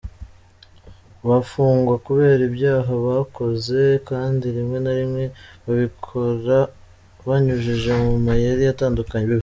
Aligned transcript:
Bafungwa 1.27 1.95
kubera 2.07 2.41
ibyaha 2.49 2.91
bakoze 3.07 3.81
kandi 4.09 4.45
rimwe 4.55 4.77
na 4.85 4.91
rimwe 4.99 5.23
babikora 5.65 6.57
banyujije 7.27 7.91
mu 8.01 8.15
mayeri 8.27 8.63
atandukanye. 8.73 9.29